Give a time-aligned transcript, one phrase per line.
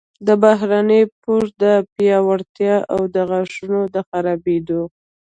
[0.27, 1.65] د بهرني پوښ د
[1.95, 4.81] پیاوړتیا او د غاښونو د خرابیدو